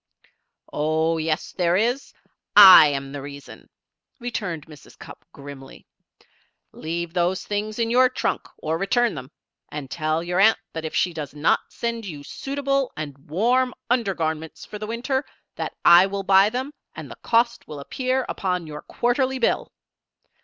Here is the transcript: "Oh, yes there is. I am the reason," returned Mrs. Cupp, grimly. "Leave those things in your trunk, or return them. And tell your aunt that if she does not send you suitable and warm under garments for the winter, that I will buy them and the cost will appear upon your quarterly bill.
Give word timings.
"Oh, 0.73 1.19
yes 1.19 1.51
there 1.51 1.77
is. 1.77 2.11
I 2.55 2.87
am 2.87 3.11
the 3.11 3.21
reason," 3.21 3.69
returned 4.19 4.65
Mrs. 4.65 4.97
Cupp, 4.97 5.23
grimly. 5.31 5.85
"Leave 6.71 7.13
those 7.13 7.43
things 7.45 7.77
in 7.77 7.91
your 7.91 8.09
trunk, 8.09 8.47
or 8.57 8.79
return 8.79 9.13
them. 9.13 9.29
And 9.69 9.91
tell 9.91 10.23
your 10.23 10.39
aunt 10.39 10.57
that 10.73 10.85
if 10.85 10.95
she 10.95 11.13
does 11.13 11.35
not 11.35 11.59
send 11.69 12.07
you 12.07 12.23
suitable 12.23 12.91
and 12.97 13.15
warm 13.29 13.75
under 13.91 14.15
garments 14.15 14.65
for 14.65 14.79
the 14.79 14.87
winter, 14.87 15.23
that 15.55 15.75
I 15.85 16.07
will 16.07 16.23
buy 16.23 16.49
them 16.49 16.73
and 16.95 17.11
the 17.11 17.15
cost 17.17 17.67
will 17.67 17.79
appear 17.79 18.25
upon 18.27 18.65
your 18.65 18.81
quarterly 18.81 19.37
bill. 19.37 19.71